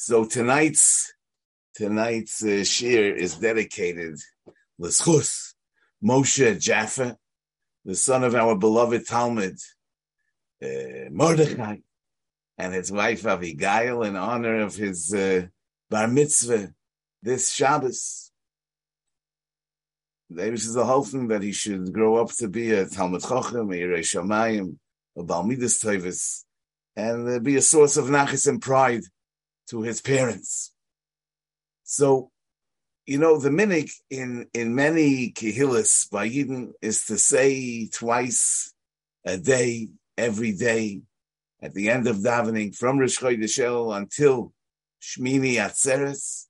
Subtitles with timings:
[0.00, 1.12] So tonight's
[1.74, 4.16] tonight's uh, shir is dedicated
[4.78, 5.54] l'schus
[6.00, 7.16] Moshe Jaffa,
[7.84, 9.60] the son of our beloved talmid
[10.62, 11.78] uh, Mordechai,
[12.58, 15.48] and his wife Avigail, in honor of his uh,
[15.90, 16.72] bar mitzvah
[17.20, 18.30] this Shabbos.
[20.30, 23.80] The is whole thing that he should grow up to be a Talmid Chochem, a
[23.80, 24.76] Yerei Shamayim,
[25.16, 26.44] a Balmidas Tevis,
[26.94, 29.02] and uh, be a source of nachis and pride
[29.70, 30.72] to his parents.
[31.84, 32.30] So,
[33.06, 38.72] you know, the minik in, in many kehillas by Yidden is to say twice
[39.24, 41.02] a day, every day,
[41.60, 44.52] at the end of davening from Rosh Chodesh until
[45.02, 46.46] Shmini Atzeres,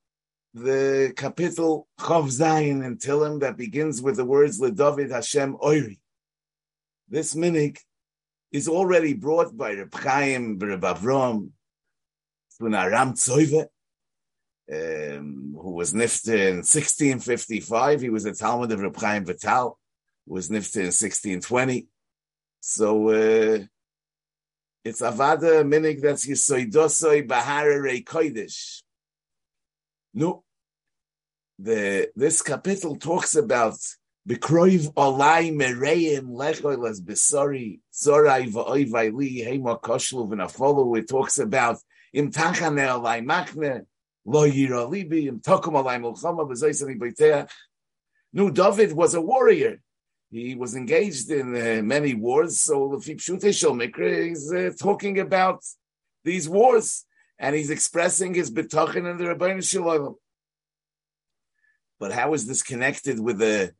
[0.55, 5.99] the kapitel Chav Zayin in Tilim that begins with the words LeDavid Hashem Oiri.
[7.09, 7.79] This minik
[8.53, 11.51] is already brought by Reb Chaim, Reb Avram,
[14.73, 18.01] um, who was nifter in 1655.
[18.01, 19.79] He was a talmid of Reb Chaim Vital,
[20.27, 21.87] who was nifter in 1620.
[22.61, 23.65] So uh,
[24.85, 28.83] it's Avada minik that's Yisoidosoi Bahara Kodesh.
[30.15, 30.43] No,
[31.59, 33.79] the this kapitel talks about
[34.29, 40.99] Bekroiv olai mereim lechoilas besori zorai va'oi va'li hema koshlu v'nafolu.
[40.99, 41.79] It talks about
[42.13, 43.87] im tachane olai machne
[44.25, 47.51] lo yira libi im tokum olai mulchama b'zoisani b'iteach.
[48.33, 49.81] Nu, David was a warrior.
[50.31, 52.61] He was engaged in uh, many wars.
[52.61, 55.65] So the Fipshuteshel Mikra is uh, talking about
[56.25, 57.07] these wars
[57.39, 60.15] and he's expressing his betachin in the Ribono Shel Olam.
[61.99, 63.73] But how is this connected with the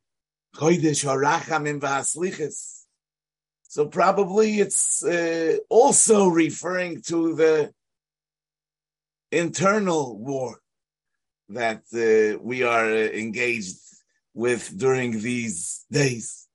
[0.55, 2.85] Chodesh Harachamim V'Haslichas?
[3.67, 7.71] So probably it's uh, also referring to the
[9.31, 10.59] internal war
[11.49, 13.77] that uh, we are engaged
[14.33, 16.47] with during these days.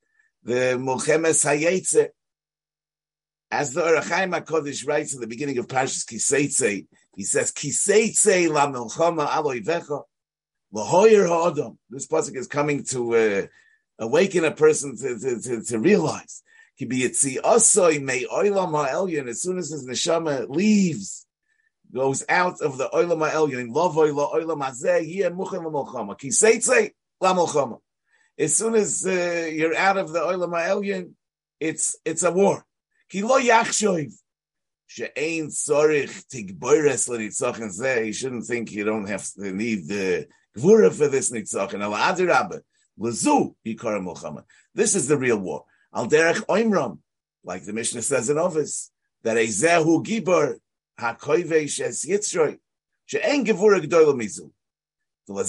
[0.43, 2.09] The Mulchemes Hayetze,
[3.51, 8.49] as the Ohr HaChaim HaKodesh writes at the beginning of Parshas Kiseitze, he says, Kiseitze
[8.51, 10.03] la milchama aloy vecha,
[10.75, 11.79] lahoyer ha'adam.
[11.89, 13.47] This pasuk is coming to uh,
[13.99, 16.43] awaken a person to, to, to, to realize.
[16.81, 17.13] As soon
[19.59, 21.24] as his neshama leaves,
[21.95, 26.91] goes out of the oilam ha'elyon, lavoy la oilam hazeh, yeh muchen la Kiseitze
[27.21, 27.79] la milchama.
[28.37, 31.13] As soon as uh, you're out of the oilam ha'elyon,
[31.61, 32.65] it's, it's a war.
[33.09, 34.13] Ki lo yachshoiv.
[34.87, 38.07] She'ein tzorich tigboires l'nitzochen zeh.
[38.07, 41.81] You shouldn't think you don't have to need the gvura for this nitzochen.
[41.81, 42.61] Al adirabah.
[42.99, 44.43] L'zu yikar milchama.
[44.75, 45.65] This is the real war.
[45.95, 46.99] Al derech oimram.
[47.45, 48.91] Like the Mishnah says in Ovis.
[49.23, 50.59] That a zehu gibor
[51.01, 52.59] hakoivesh es yitzroi.
[53.07, 54.51] She'ein gevura g'doyle mizu.
[55.27, 55.43] Which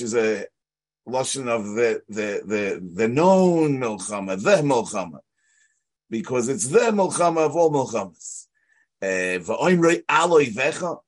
[0.00, 0.46] is a
[1.04, 5.18] lotion of the the the the known milchama, the milchama,
[6.08, 8.46] because it's the milchama of all milchamas.
[9.02, 10.98] Va'oimrei aloi vecha.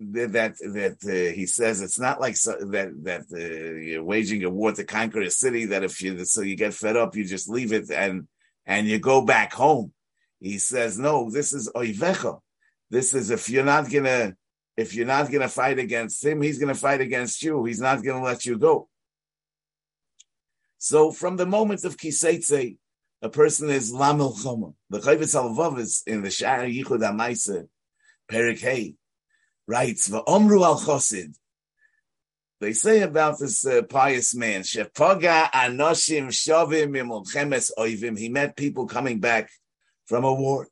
[0.00, 4.48] That that uh, he says it's not like so, that that uh, you're waging a
[4.48, 5.66] war to conquer a city.
[5.66, 8.26] That if you so you get fed up, you just leave it and
[8.64, 9.92] and you go back home.
[10.40, 11.30] He says no.
[11.30, 12.40] This is oivecha.
[12.90, 14.34] This is if you're not gonna
[14.76, 17.64] if you're not to fight against him, he's to fight against you.
[17.64, 18.88] He's not to let you go.
[20.78, 22.76] So from the moment of Kiseitze,
[23.20, 24.70] a person is Lamel Choma.
[24.90, 27.66] The Chayvitz Alvav is in the Shara Yichud HaMaise,
[28.30, 28.94] Perik Hey,
[29.66, 31.34] writes, V'omru al Chosid.
[32.60, 38.16] They say about this uh, pious man, Shepaga Anoshim Shavim Imolchemes Oivim.
[38.16, 39.50] He met people coming back
[40.08, 40.66] from a war.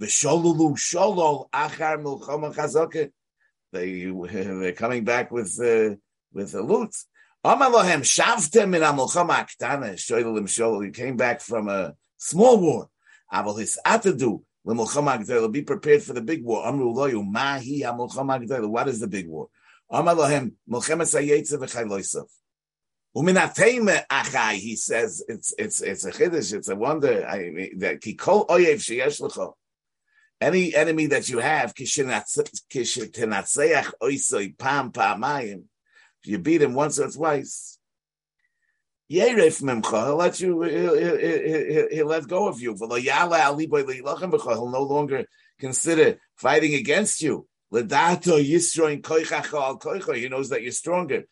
[0.00, 3.10] V'sholulu Sholol Achar Milchoma Chazokeh
[3.72, 5.96] they they're coming back with uh,
[6.32, 6.94] with the loot.
[7.44, 10.84] Amalohem shavtem in amulchama aktana shoylim shol.
[10.84, 12.88] He came back from a small war.
[13.32, 15.50] Aval his atadu lemulchama agdela.
[15.50, 16.66] Be prepared for the big war.
[16.66, 18.68] Amru loyu mahi amulchama agdela.
[18.68, 19.48] What is the big war?
[19.90, 22.26] Amalohem mulchemes hayetze v'chayloisav.
[23.22, 24.54] Achai.
[24.54, 26.52] He says it's it's it's a chiddush.
[26.52, 27.26] It's a wonder.
[27.26, 29.20] I mean that kol oyev sheyesh
[30.40, 31.74] any enemy that you have,
[36.24, 37.78] you beat him once or twice,
[39.08, 39.36] he'll
[40.16, 42.76] let you, he'll, he'll, he'll let go of you.
[42.78, 45.26] He'll no longer
[45.58, 47.48] consider fighting against you.
[47.70, 48.28] He knows
[50.48, 51.24] that you're stronger.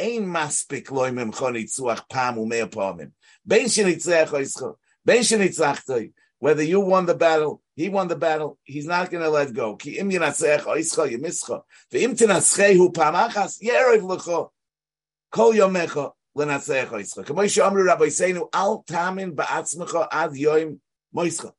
[0.00, 3.10] Ein maspik loy memchon itzuach pam umei pamim.
[3.44, 4.76] Ben shenitzech oischo.
[6.40, 9.74] Whether you won the battle, he won the battle, he's not going to let go.
[9.74, 11.62] Ki im yinatzech oischa yimischa.
[11.92, 14.50] Ve'im tinatzchehu pamachas yerev lecho.
[15.32, 17.24] Kol yomecha lenatzech oischa.
[17.24, 20.78] Yisha amru rabbi seinu, al tamin ba'atzmecha ad yoim
[21.12, 21.52] moischa.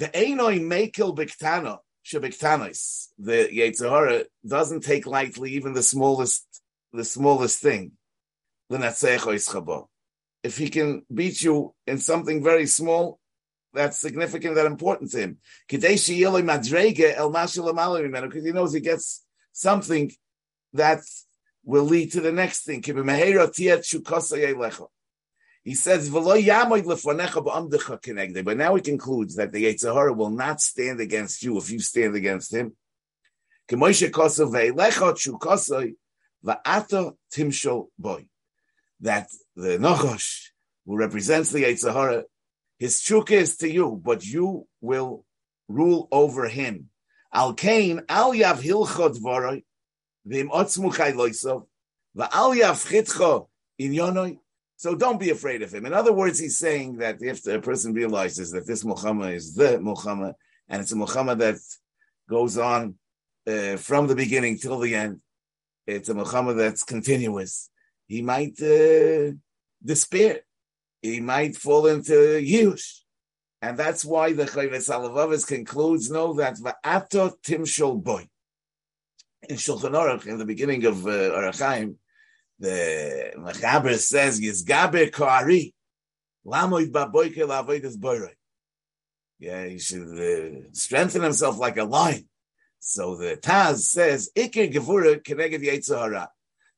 [0.00, 3.08] The einoi mekel biktano, shebiktanos.
[3.18, 6.46] The Yetzer Hara doesn't take lightly even the smallest,
[6.90, 7.92] the smallest thing.
[8.70, 13.20] If he can beat you in something very small,
[13.74, 15.36] that's significant, that important to him.
[15.68, 16.22] Because he
[18.52, 20.10] knows he gets something
[20.72, 21.00] that
[21.62, 22.82] will lead to the next thing.
[25.62, 26.34] He says, but now
[28.74, 32.54] he concludes that the Yetzer Hara will not stand against you if you stand against
[32.54, 32.74] him.
[33.68, 33.78] That
[39.56, 40.50] the Nachash,
[40.86, 42.24] who represents the Yetzer Hara,
[42.78, 45.26] his truk is to you, but you will
[45.68, 46.88] rule over him.
[47.32, 49.62] Al Kain, al yav hilchot voroi,
[50.26, 51.66] v'im otzmu chai loisov,
[52.16, 53.48] v'al yav chitcho
[53.78, 54.38] in yonoi.
[54.82, 55.84] So don't be afraid of him.
[55.84, 59.78] In other words, he's saying that if the person realizes that this milchama is the
[59.78, 60.32] milchama,
[60.70, 61.58] and it's a milchama that
[62.26, 62.94] goes on
[63.46, 65.20] uh, from the beginning till the end,
[65.86, 67.68] it's a milchama that's continuous.
[68.06, 69.32] He might uh,
[69.84, 70.40] despair.
[71.02, 73.00] He might fall into Yush.
[73.60, 78.26] And that's why the Chayves Alavavis concludes, no, that Va'ato Timshol Boy.
[79.46, 81.98] In Shulchan Aruch, in the beginning of uh, Orach Chaim,
[82.60, 85.72] the Mechaber says, Yizgaber Ko'ari,
[86.46, 88.34] Lamoid Baboike La'avoides Boiroi.
[89.38, 92.28] Yeah, he should uh, strengthen himself like a lion.
[92.78, 96.28] So the Taz says, Iker Gevura Keneged Yetzirah.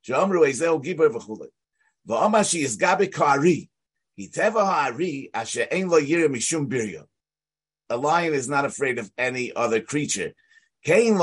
[0.06, 1.48] Jamru Ezel Gibor V'chulei.
[2.08, 3.68] V'amashi is gabe kari.
[4.18, 7.04] Hiteva ha'ari asher ein lo yira mishum birya.
[7.90, 10.32] A lion is not afraid of any other creature.
[10.84, 11.16] Even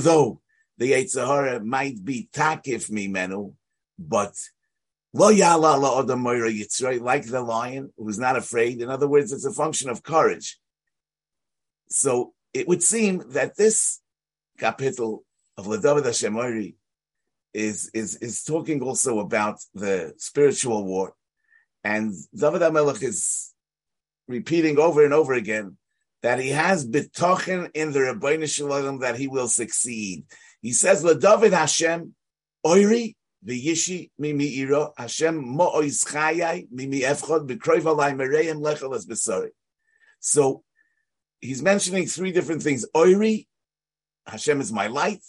[0.00, 0.40] though
[0.78, 3.54] the Yetzer Hara might be takif mimenu,
[3.98, 4.34] but
[5.12, 8.82] lo yala ala odom moiro yitzroi, like the lion who's not afraid.
[8.82, 10.58] In other words, it's a function of courage.
[11.88, 14.00] So it would seem that this
[14.58, 15.20] kapitel
[15.56, 16.74] of Ladavid Hashemori
[17.54, 21.14] is, is, is talking also about the spiritual war.
[21.84, 23.54] And David HaMelech is
[24.28, 25.78] repeating over and over again
[26.22, 30.24] that he has betochen in the Ribono Shel Olam that he will succeed.
[30.62, 32.14] He says, David Hashem,
[32.64, 33.14] Oiri,
[33.46, 39.06] v'yishi mimi iro, Hashem mo'oiz chayai, mimi efchod, b'kroiv alay mereim lechel es.
[40.20, 40.64] So
[41.40, 42.86] he's mentioning three different things.
[42.94, 43.46] Oiri,
[44.26, 45.22] Hashem is my light.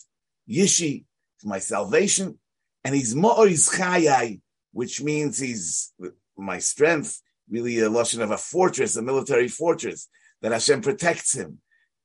[0.49, 1.03] Yishi
[1.39, 2.39] is my salvation,
[2.83, 4.39] and he's Mo'oiz Chayai,
[4.71, 5.93] which means he's
[6.37, 10.07] my strength, really a lotion of a fortress, a military fortress,
[10.41, 11.59] that Hashem protects him.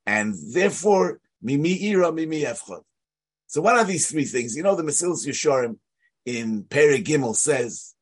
[0.06, 2.82] And therefore, Mimi Ira, Mimi Efchot.
[3.46, 4.56] So what are these three things?
[4.56, 5.76] You know, the Mesilas Yesharim
[6.24, 7.94] in Peri Gimel says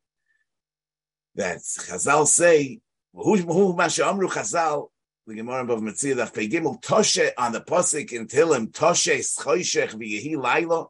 [1.35, 2.81] that Chazal say,
[3.12, 4.88] who Masha Amru Chazal,
[5.27, 10.37] the Gemara Bava Metzia Daf Gimel Toshe on the pasuk in Tilim Toshe Schoishech v'Yehi
[10.37, 10.87] Laila.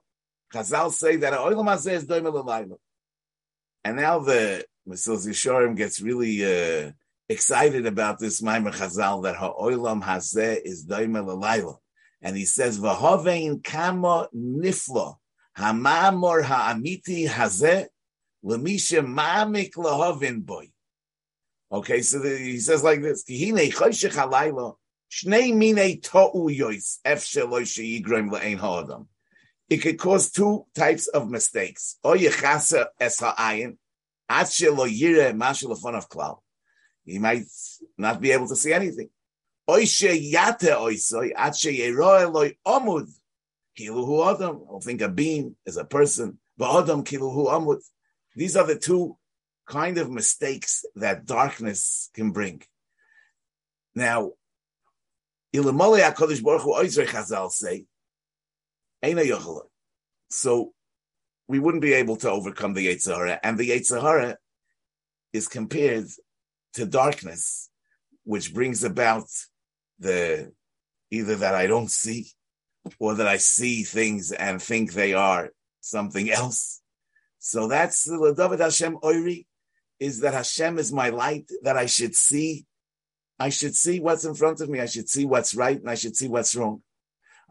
[0.52, 2.76] Chazal say that Oilam Hazeh is Doimel Laila.
[3.84, 6.90] And now the Mesilas Yesharim gets really uh,
[7.30, 11.76] excited about this Maimer Chazal that Ha'olam Hazeh is Doimel Laila.
[12.20, 15.14] And he says, V'hovein kama niflo
[15.56, 17.86] hamamor ha'amiti hazeh
[18.44, 20.70] lemisha ma'amik lahovin boy.
[21.70, 23.78] Okay, so the, he says like this: It
[29.82, 31.96] could cause two types of mistakes.
[32.02, 33.78] Or yechasa es ha'ayin,
[34.28, 35.32] lo yire
[36.08, 36.40] klal.
[37.10, 37.44] He might
[37.98, 39.10] not be able to see anything.
[39.68, 39.84] I'll
[44.80, 46.38] think a beam is a person.
[48.36, 49.16] These are the two
[49.66, 52.62] kind of mistakes that darkness can bring.
[53.94, 54.32] Now.
[60.32, 60.72] So,
[61.48, 64.38] we wouldn't be able to overcome the Yetzer Hara, and the Yetzer Hara
[65.32, 66.06] is compared
[66.74, 67.70] to darkness,
[68.24, 69.28] which brings about
[69.98, 70.52] the
[71.10, 72.30] either that I don't see
[72.98, 75.50] or that I see things and think they are
[75.80, 76.80] something else.
[77.38, 79.46] So that's the David Hashem Oiri
[79.98, 82.66] is that Hashem is my light, that I should see.
[83.38, 84.80] I should see what's in front of me.
[84.80, 86.82] I should see what's right, and I should see what's wrong.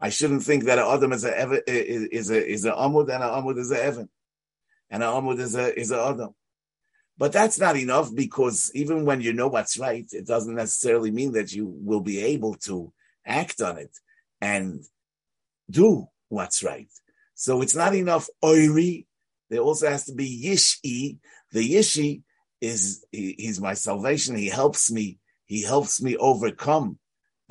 [0.00, 3.30] I shouldn't think that an Adam is a is a is a amud and an
[3.30, 4.08] amud is a Evan.
[4.90, 6.34] and an Amud is a, is a Adam.
[7.20, 11.32] But that's not enough because even when you know what's right, it doesn't necessarily mean
[11.32, 12.94] that you will be able to
[13.26, 13.94] act on it
[14.40, 14.82] and
[15.68, 16.88] do what's right.
[17.34, 19.04] So it's not enough oiri.
[19.50, 21.18] There also has to be yishi.
[21.52, 22.22] The yishi
[22.62, 24.34] is he, he's my salvation.
[24.34, 25.18] He helps me.
[25.44, 26.98] He helps me overcome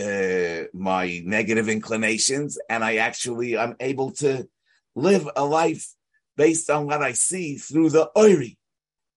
[0.01, 4.47] uh, my negative inclinations, and I actually I'm able to
[4.95, 5.93] live a life
[6.35, 8.55] based on what I see through the oiri.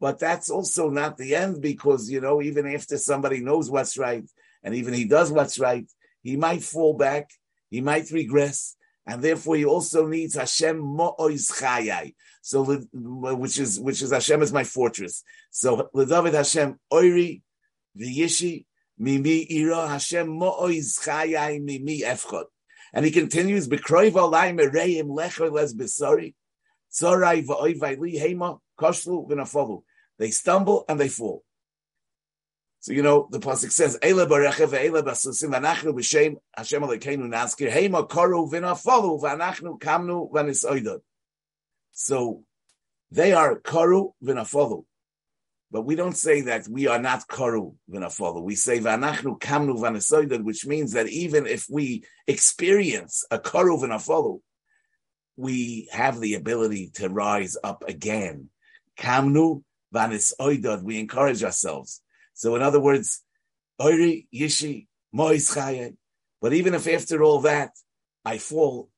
[0.02, 4.24] But that's also not the end because you know even after somebody knows what's right
[4.64, 5.86] and even he does what's right,
[6.22, 7.30] he might fall back,
[7.70, 12.16] he might regress, and therefore he also needs Hashem mo'oiz chayai.
[12.42, 15.22] So, which is which is Hashem is my fortress.
[15.52, 17.42] So, David Hashem oiri
[17.96, 18.64] v'yishi
[18.98, 22.46] mimi ira Hashem mo'oiz chayai mimi efchot.
[22.92, 26.34] And he continues, Bekroiv olayim ereim lecher les besori,
[26.92, 29.84] tzorai v'oivai li hema koshlu v'nafovu.
[30.22, 31.42] They stumble and they fall.
[32.78, 37.68] So you know the pasuk says, "Eila barecha ve'ela basusim v'anachnu b'shem Hashem Elokeinu naskir
[37.68, 41.00] heima koru v'nafalu v'anachnu kamnu v'nisoidot."
[41.90, 42.44] So
[43.10, 44.84] they are koru v'nafalu,
[45.72, 48.44] but we don't say that we are not koru v'nafalu.
[48.44, 54.40] We say v'anachnu kamnu v'nisoidot, which means that even if we experience a koru v'nafalu,
[55.34, 58.50] we have the ability to rise up again.
[58.96, 60.82] Kamnu v'nisoidot.
[60.82, 62.02] We encourage ourselves.
[62.34, 63.22] So in other words,
[63.80, 65.96] Oiri, Yishi, Mois Chaye.
[66.40, 67.70] But even if after all that
[68.24, 68.88] I fall,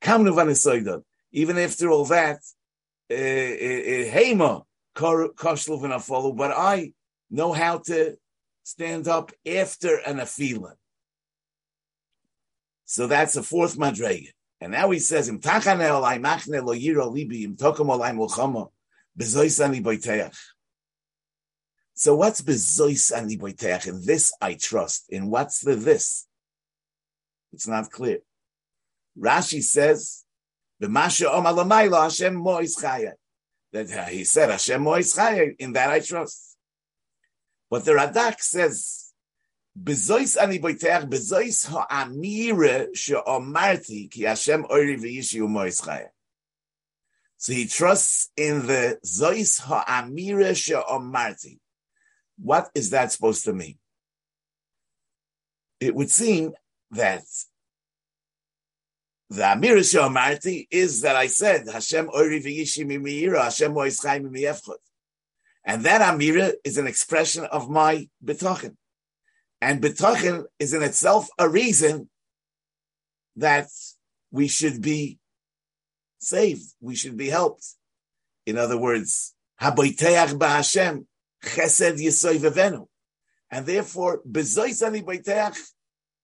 [0.00, 2.38] Kamnu Vanisoidot, even after all that,
[3.10, 4.62] eh, eh, eh, Hema,
[4.94, 6.92] Koshlu Vanafolu, but I
[7.30, 8.16] know how to
[8.64, 10.72] stand up after an afila.
[12.84, 14.28] So that's the fourth madrega.
[14.60, 18.68] And now he says, Im tachane olai machne lo yiro libi, im tokom olai mulchama,
[19.20, 19.40] So
[22.14, 23.88] what's bezois ani boiteach?
[23.88, 25.06] In this I trust.
[25.10, 26.28] In what's the this?
[27.52, 28.20] It's not clear.
[29.18, 30.24] Rashi says,
[30.80, 33.14] "B'masha omalamayla Hashem mois chaya."
[33.72, 35.56] That uh, he said Hashem mois chaya.
[35.58, 36.56] In that I trust.
[37.68, 39.12] But the Radak says,
[39.76, 46.10] "Bezois ani boiteach bezois ha'amire she'omarti ki Hashem ori v'yishu mois chaya."
[47.38, 51.58] So he trusts in the zois ha'amire she'omarti.
[52.36, 53.78] What is that supposed to mean?
[55.80, 56.52] It would seem
[56.90, 57.22] that
[59.30, 64.78] the Amir Marti is that I said Hashem Ori v'yishi mimiyira Hashem Oischai mimiyefchot,
[65.64, 68.76] and that Amira is an expression of my betochen,
[69.60, 72.08] and betochen is in itself a reason
[73.36, 73.68] that
[74.30, 75.18] we should be
[76.18, 77.64] saved, we should be helped.
[78.46, 81.06] In other words, Haboiteach ba'Hashem
[81.44, 82.86] chesed yisoy vevenu.
[83.50, 85.02] And therefore, bezois ani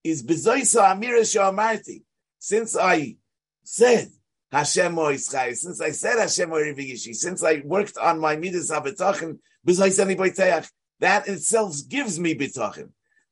[0.03, 2.03] is bezois amira shamarti.
[2.39, 3.15] Since I
[3.63, 4.09] said
[4.51, 9.99] Hashem Moischai, since I said Hashem Moirivigishi, since I worked on my midas habitachin, bezois
[9.99, 10.65] ani
[10.99, 12.89] that itself gives me bitachin.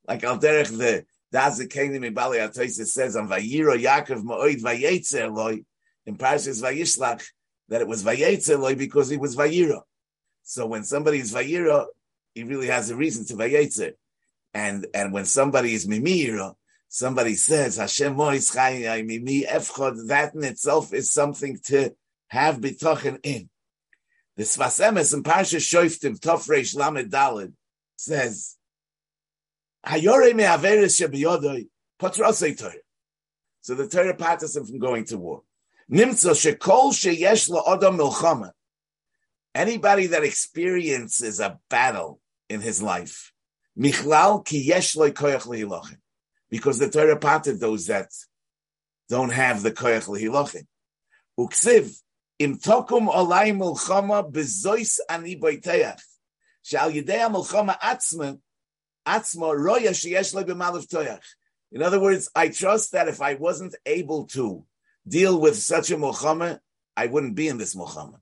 [0.08, 5.64] Like Al Derech the Dazekeni Mibali Atoisa says on Vayiro Yaakov Ma'oid Vayetzer Loi
[6.06, 7.24] in Parshas Vayishlach
[7.70, 9.82] that it was Vayetzer Loi because he was Vayiro.
[10.44, 11.86] So when somebody is Vayira,
[12.34, 13.94] he really has a reason to Vayetzer.
[14.54, 16.54] And and when somebody is Mimira,
[16.90, 21.96] somebody says, Hashem Mimi Efchod, that in itself is something to
[22.28, 23.50] have bitochen in.
[24.36, 27.54] The Sfas Emes in Parsha Shoiftim, Tofresh Lamed Dalid,
[27.96, 28.58] says,
[29.86, 31.68] Hayore me Averis Shebiyodoi,
[32.00, 32.74] Patrosei Torah.
[33.62, 35.42] So the Torah parts him from going to war.
[35.92, 38.52] Nimtzo Shekol Sheyesh Lo Milchama,
[39.54, 43.34] Anybody that experiences a battle in his life,
[43.78, 45.98] Michlal ki yesh koyach
[46.50, 48.08] because the Torah parted those that
[49.10, 50.66] don't have the koyach lehilochin.
[51.40, 52.00] Uksiv
[52.40, 56.02] im tokum olay mulchama bezois ani boiteach
[56.64, 58.40] shal yidei mulchama atzma
[59.08, 61.26] atzma roya sheyesh b'malav toyach.
[61.72, 64.64] In other words, I trust that if I wasn't able to
[65.08, 66.60] deal with such a milchama,
[66.96, 68.20] I wouldn't be in this milchama.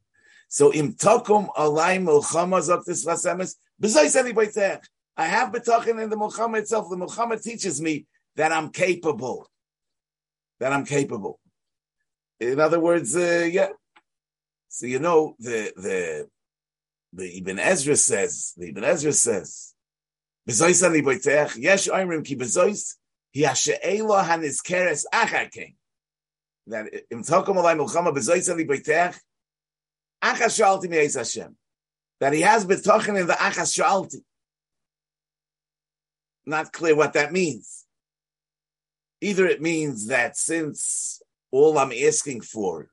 [0.47, 4.81] So im tokum alay milchama zoktis vasemes b'zois any
[5.17, 6.89] I have betachin in the milchama itself.
[6.89, 9.49] The milchama teaches me that I'm capable.
[10.59, 11.39] That I'm capable.
[12.39, 13.69] In other words, uh, yeah.
[14.69, 16.27] So you know the the
[17.13, 19.73] the Ibn Ezra says the Ibn Ezra says
[20.47, 22.95] ani boiteach yesh oimrim ki b'zois
[23.33, 25.75] hi hashe'elo hanizkeres achar king.
[26.71, 26.87] That
[30.23, 31.55] Achas Shalti Hashem.
[32.19, 34.21] That he has betochen in the Achas Shalti.
[36.45, 37.85] Not clear what that means.
[39.19, 42.87] Either it means that since all I'm asking for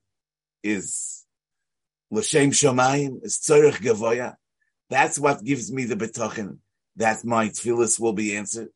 [0.63, 1.25] is
[2.11, 4.35] L'Shem Shomayim, is Tzorech Gavoya,
[4.91, 6.59] that's what gives me the betochen
[6.97, 8.71] that my tefillis will be answered.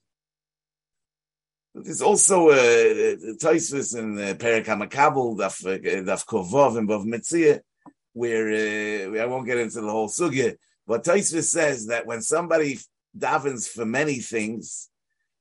[1.74, 7.06] There's also a uh, Tosfos in uh, Perik HaMakabel, Daf, uh, Daf Kovov and Bov
[7.06, 7.60] Metzia,
[8.12, 12.78] where uh, I won't get into the whole sugya, but Tosfos says that when somebody
[13.16, 14.90] davens for many things,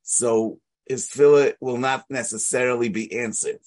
[0.02, 0.58] so
[0.88, 3.60] his tefillah will not necessarily be answered.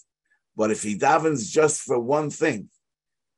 [0.56, 2.70] But if he davens just for one thing,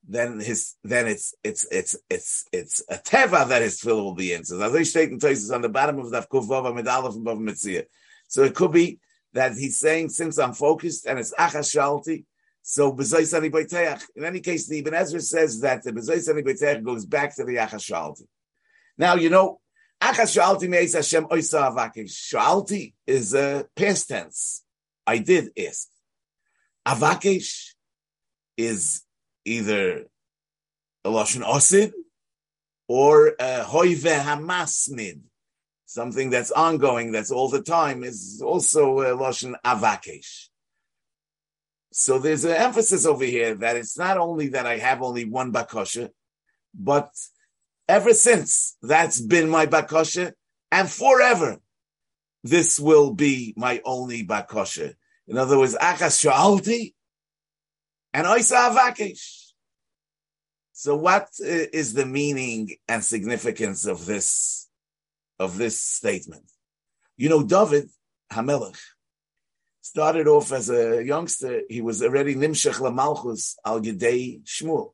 [0.08, 4.34] then his then it's it's it's it's it's a teva that his tefillah will be
[4.34, 4.62] answered.
[4.62, 5.20] As I state in
[5.54, 7.84] on the bottom of Daf Kuvav Amid from Bov Metzia.
[8.30, 9.00] So it could be
[9.38, 12.26] that he's saying since I'm focused and it's achas shalti,
[12.64, 12.92] so
[14.16, 17.58] In any case, the Ibn Ezra says that the b'zayis ani goes back to the
[17.58, 18.26] achas shalti.
[18.98, 19.60] Now you know
[20.02, 22.12] achas shalti meis Hashem oisa avakish.
[22.12, 24.64] Shalti is a past tense.
[25.06, 25.88] I did ask.
[26.88, 27.76] Avakish
[28.58, 29.04] is
[29.46, 30.08] either
[31.06, 31.92] a lashon osid
[32.88, 35.22] or hoive hamasmid
[35.88, 40.50] something that's ongoing, that's all the time, is also uh, a Lashon Avakesh.
[41.92, 45.52] So there's an emphasis over here that it's not only that I have only one
[45.52, 46.10] Bakosha,
[46.76, 47.10] but
[47.88, 50.34] ever since that's been my Bakosha,
[50.72, 51.58] and forever,
[52.44, 54.94] this will be my only Bakosha.
[55.26, 56.94] In other words, Akas Sha'alti
[58.14, 59.54] and Oisa Avakesh.
[60.74, 64.67] So what uh, is the meaning and significance of this
[65.40, 66.44] of this statement.
[67.16, 67.90] You know, David
[68.32, 68.78] Hamelech
[69.82, 71.62] started off as a youngster.
[71.70, 74.94] He was already Nimshech Lamalchus al Yedei Shmuel.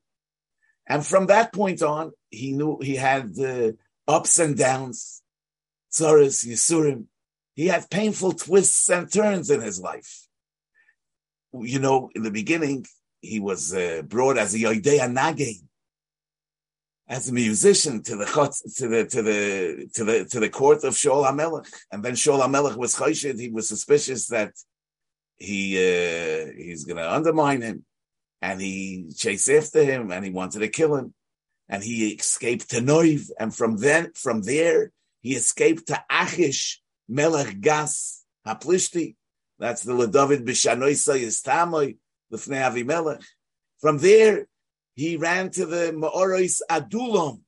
[0.88, 5.21] And from that point on, he knew he had the ups and downs,
[5.91, 7.05] tzaras, yisurim.
[7.55, 10.27] He had painful twists and turns in his life.
[11.53, 12.85] You know, in the beginning,
[13.22, 15.63] he was uh, brought as a Yodei Nagain
[17.07, 18.25] as a musician to the
[18.77, 22.42] to the to the to the to the court of Shaul Hamelech, and then Shaul
[22.42, 23.39] Hamelech was chayshid.
[23.39, 24.53] He was suspicious that
[25.37, 27.85] he uh, he's going to undermine him,
[28.42, 31.13] and he chased after him, and he wanted to kill him,
[31.68, 37.59] and he escaped to Noiv, and from then from there he escaped to Achish Melech
[37.59, 39.16] Gas Haplishti.
[39.59, 41.98] That's the Ledavid B'Shanoisa Yistamoy
[42.31, 43.24] L'fnei Avimelech.
[43.79, 44.48] From there
[44.96, 47.42] he ran to the Ma'oris Adulam.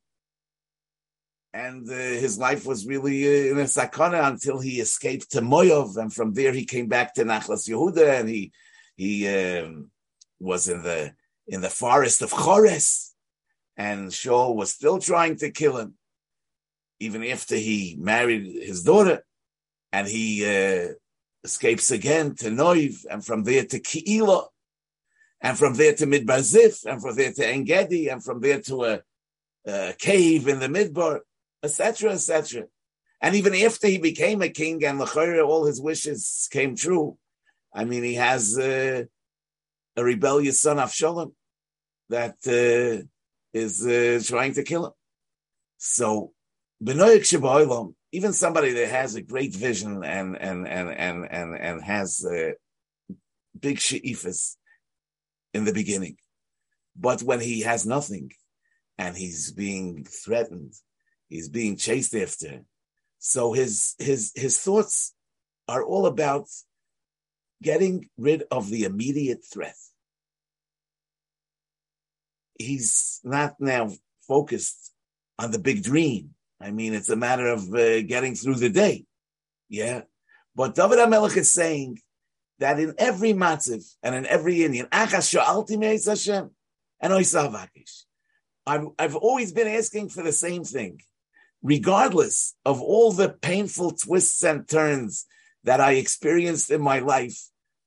[1.54, 5.96] And uh, his life was really uh, in a sakana until he escaped to Moyov,
[5.96, 8.52] and from there he came back to Nachlas Yehuda, and he
[8.98, 9.90] he um,
[10.38, 11.14] was in the
[11.48, 13.14] in the forest of Chores,
[13.78, 15.94] and Shaul was still trying to kill him,
[17.00, 19.24] even after he married his daughter,
[19.94, 20.90] and he uh,
[21.46, 24.48] escapes again to Noiv, and from there to Keilah,
[25.42, 28.84] and from there to Midbar Zif, and from there to Engedi, and from there to
[28.84, 29.00] a,
[29.68, 31.20] a cave in the Midbar,
[31.64, 32.66] etc., etc.
[33.22, 37.18] And even after he became a king and Lachira, all his wishes came true.
[37.74, 39.04] I mean, he has uh,
[39.96, 41.34] a rebellious son, Avshalom,
[42.10, 43.04] that uh,
[43.54, 44.92] is uh, trying to kill him.
[45.78, 46.32] So,
[48.12, 52.52] even somebody that has a great vision and and and and and, and has uh,
[53.60, 54.56] big she'ifas,
[55.56, 56.18] in the beginning.
[56.96, 58.32] But when he has nothing
[58.98, 60.74] and he's being threatened,
[61.32, 62.54] he's being chased after.
[63.20, 65.14] So his his his thoughts
[65.74, 66.48] are all about
[67.64, 69.80] getting rid of the immediate threat.
[72.60, 73.92] He's not now
[74.28, 74.82] focused
[75.40, 76.36] on the big dream.
[76.62, 79.06] I mean, it's a matter of uh, getting through the day.
[79.70, 80.02] Yeah.
[80.56, 82.00] But David HaMelech is saying,
[82.60, 86.52] that in every matziv and in every Indian, achas sha'alti Hashem,
[87.02, 88.04] and oisavakish.
[88.66, 91.02] I've, I've always been asking for the same thing.
[91.62, 95.26] Regardless of all the painful twists and turns
[95.64, 97.40] that I experienced in my life,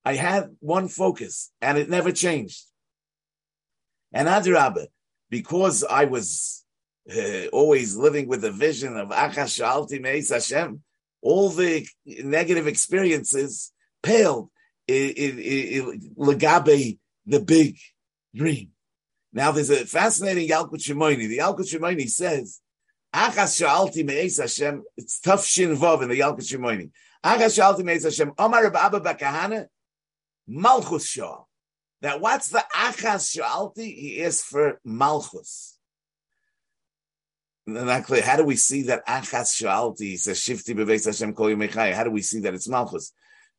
[0.04, 2.64] I had one focus and it never changed.
[4.12, 4.86] And Adirabba,
[5.30, 6.64] because I was
[7.14, 10.82] uh, always living with the vision of Achas Sha'alti Hashem,
[11.22, 14.50] all the negative experiences paled
[14.88, 17.76] legabe the big
[18.34, 18.70] dream.
[19.32, 21.28] Now there's a fascinating Yalkut Shimoni.
[21.28, 22.60] The Yalkut Shimoni says,
[23.14, 26.90] Achas sha'alti me'ez Hashem, it's tough shin vav in the Yalkut Shimoni.
[27.24, 29.66] Achas sha'alti me'ez Hashem, Omar Abba bar Kahana,
[30.46, 31.44] Malchus Sha'al.
[32.00, 33.94] That what's the Achas sha'alti?
[33.94, 35.78] He asked for Malchus.
[37.68, 38.22] not clear.
[38.22, 41.92] How do we see that achas shalti says shifti beveis Hashem kol yomechai?
[41.92, 43.12] How do we see that it's malchus?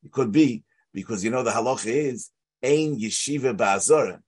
[0.04, 2.30] It could be because you know the halacha is
[2.62, 4.20] ein yeshiva ba'azora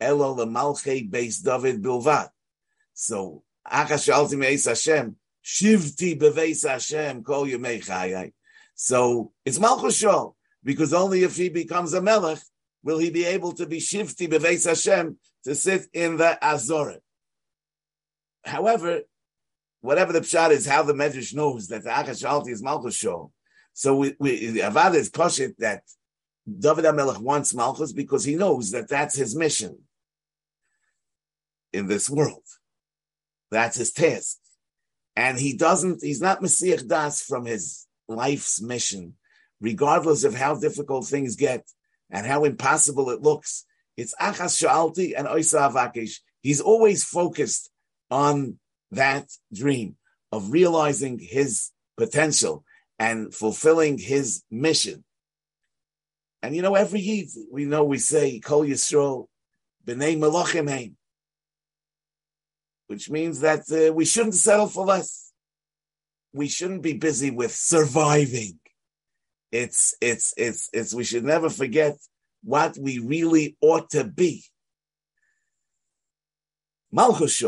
[0.00, 2.30] elo lemalchei beis David bilvat.
[2.94, 8.32] So achas shalti meis Hashem shivti beveis Hashem kol yomechai.
[8.74, 12.40] So it's malchus shol because only if he becomes a melech
[12.82, 16.98] will he be able to be shifty beveis Hashem to sit in the azora.
[18.44, 19.02] However,
[19.80, 23.30] whatever the pshat is, how the medrash knows that the Achash Shalti is Malchus Shol.
[23.72, 25.82] So we, we Avad is poshit that
[26.46, 29.78] David HaMelech wants Malchus because he knows that that's his mission
[31.72, 32.42] in this world.
[33.50, 34.38] That's his task.
[35.16, 39.14] And he doesn't, he's not masiach da'as from his life's mission,
[39.60, 41.66] regardless of how difficult things get
[42.10, 43.64] and how impossible it looks.
[43.96, 46.20] It's Achas Shalti and Oisa Avakish.
[46.40, 47.70] He's always focused
[48.10, 48.58] on
[48.92, 49.96] that dream
[50.32, 52.64] of realizing his potential
[52.98, 55.04] and fulfilling his mission.
[56.42, 59.26] And you know, every year we know we say Kol Yisrael
[59.86, 60.96] B'nei Malachim Hain,
[62.86, 65.32] which means that uh, we shouldn't settle for less.
[66.32, 68.58] We shouldn't be busy with surviving.
[69.52, 70.94] It's it's it's it's.
[70.94, 71.96] We should never forget
[72.42, 74.44] what we really ought to be.
[76.92, 77.42] Malchus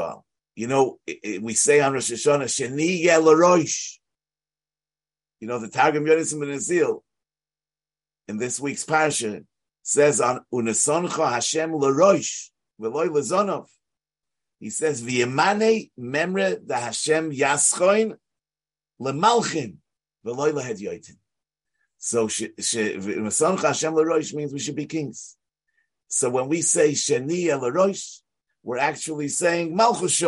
[0.55, 0.99] you know,
[1.41, 3.99] we say on Rosh Hashanah, Sheni Yelarosh.
[5.41, 6.51] You know, the Targum Yonis Ben
[8.29, 9.45] in this week's parsha
[9.83, 13.67] says on Unasoncha Hashem Larosh, Veloy Lazonov.
[14.59, 18.17] He says, V'yemane memre da Hashem yaschoin
[19.01, 19.77] lemalchim,
[20.25, 21.17] Veloy lahed.
[21.99, 25.37] So, Unasoncha Hashem Larosh means we should be kings.
[26.09, 28.21] So when we say Sheni Larosh,
[28.63, 30.23] we're actually saying Malchus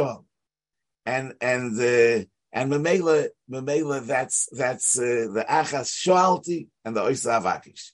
[1.05, 7.43] and and the and Memela Memela that's that's uh, the Achas Shalti and the Oisa
[7.43, 7.91] Avakish.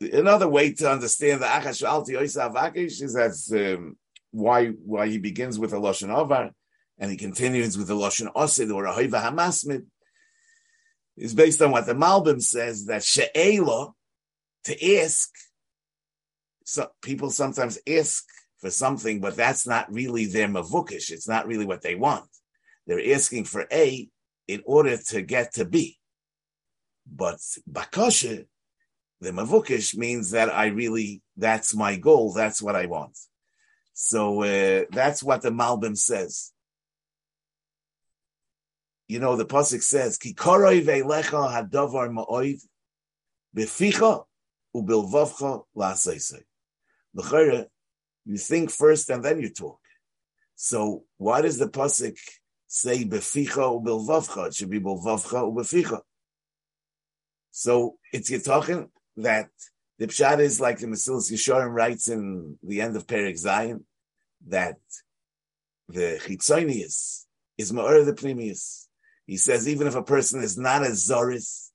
[0.00, 3.96] Another way to understand the Achas Shalti Oisa Avakish is that's um,
[4.30, 6.52] why why he begins with a Lashon Avar
[6.98, 9.84] and he continues with the Lashon Osid or a Hamasmid
[11.16, 13.92] is based on what the Malbim says that She'ela
[14.64, 15.28] to ask.
[16.64, 18.24] So people sometimes ask
[18.58, 21.10] for something, but that's not really their mavukish.
[21.10, 22.28] It's not really what they want.
[22.86, 24.08] They're asking for A
[24.48, 25.98] in order to get to B.
[27.06, 27.38] But
[27.70, 28.46] bakosha,
[29.20, 32.32] the mavukish means that I really, that's my goal.
[32.32, 33.16] That's what I want.
[33.94, 36.52] So uh, that's what the Malbim says.
[39.08, 42.60] You know, the pasuk says, "Ki koroi ve'lecha hadavar ma'oid
[43.54, 44.24] beficha
[44.74, 46.42] ubilvavcha la'aseisei."
[47.14, 47.68] The
[48.24, 49.80] you think first and then you talk.
[50.56, 52.16] So why does the pasuk
[52.72, 54.46] say beficha ubilvavcha?
[54.46, 56.00] It should be bilvavcha ubeficha.
[57.50, 59.50] So it's you're talking that
[59.98, 63.84] the pshat is like the Mesilas Yesharim writes in the end of Perik Zion
[64.48, 64.78] that
[65.88, 67.24] the chitzonius
[67.58, 68.86] is ma'or the pnimius.
[69.26, 71.70] He says even if a person is not a zoris,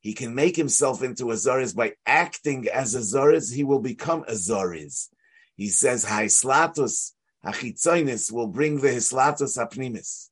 [0.00, 3.52] he can make himself into a zoris by acting as a zoris.
[3.52, 5.08] He will become a zoris
[5.58, 10.27] he says haislatus hachitzoinis will bring the hislatus apnimis.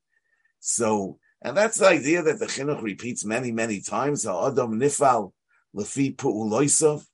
[0.69, 4.25] So, and that's the idea that the chinuch repeats many, many times.
[4.25, 5.31] Ha'adam nifal
[5.73, 7.05] lefi pu'uloisov.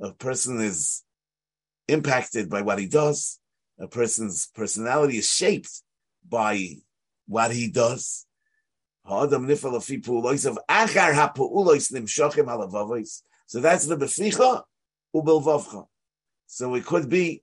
[0.00, 1.02] A person is
[1.88, 3.40] impacted by what he does.
[3.80, 5.82] A person's personality is shaped
[6.28, 6.76] by
[7.26, 8.24] what he does.
[9.04, 10.58] Ha'adam nifal lefi pu'uloisov.
[10.70, 13.22] Achar ha'pu'ulois nimshochem halavavois.
[13.46, 14.62] So that's the beficha
[15.12, 15.86] ubelvavcha.
[16.46, 17.42] So it could be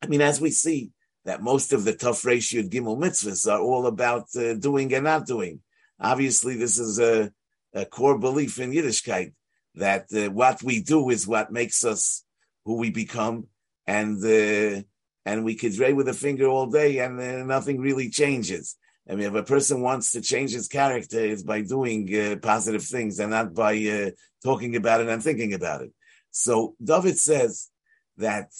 [0.00, 0.92] I mean, as we see
[1.26, 5.26] that most of the tough ratio Gimel mitzvahs are all about uh, doing and not
[5.26, 5.60] doing.
[6.00, 7.30] Obviously, this is a,
[7.74, 9.32] a core belief in Yiddishkeit
[9.74, 12.24] that uh, what we do is what makes us
[12.64, 13.46] who we become,
[13.86, 14.82] and uh,
[15.24, 18.76] and we could ray with a finger all day, and uh, nothing really changes.
[19.08, 22.82] I mean, if a person wants to change his character, it's by doing uh, positive
[22.82, 24.10] things and not by uh,
[24.44, 25.92] talking about it and thinking about it.
[26.30, 27.70] So David says
[28.16, 28.50] that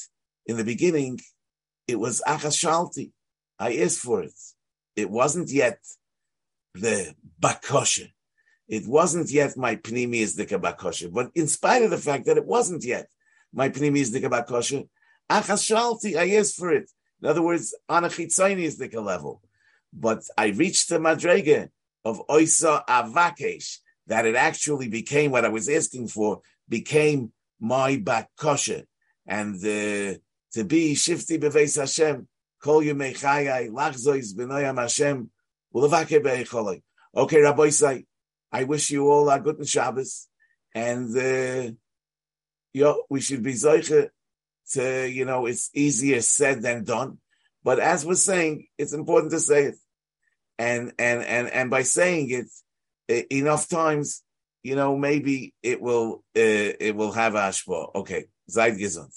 [0.47, 1.21] in the beginning,
[1.87, 3.13] it was Achas Shalti.
[3.59, 4.35] I asked for it.
[4.97, 5.79] It wasn't yet
[6.75, 8.11] the Bakosha.
[8.69, 11.13] It wasn't yet my Pnimius Bakosha.
[11.13, 13.09] But in spite of the fact that it wasn't yet
[13.53, 14.89] my Pnimius Bakosha,
[15.31, 16.91] Achas Shalti, I asked for it.
[17.23, 19.43] In other words, on a Chitzonius level.
[19.93, 21.71] But I reached the Madrege
[22.05, 28.85] of Oisa Avakesh, that it actually became what I was asking for, became my Bakosha.
[29.27, 30.19] And uh,
[30.53, 32.29] to be shifty beveis Hashem
[32.63, 35.31] Kol Yemei Chayai, Lachzois B'noyam Hashem,
[35.75, 36.83] Ulavake Be'echoloi.
[37.15, 38.05] Okay, Rabbi say,
[38.53, 40.29] I wish you all a good Shabbos,
[40.75, 41.73] and uh,
[42.73, 44.11] yo, we should be zoiche
[44.73, 47.19] to, you know, it's easier said than done.
[47.65, 49.77] But as we're saying, it's important to say it.
[50.59, 52.31] And, and, and, and by saying
[53.09, 54.23] it enough times,
[54.63, 57.95] you know, maybe it will, uh, it will have ashpa.
[57.95, 58.27] Okay.
[58.49, 59.13] Seid gesund.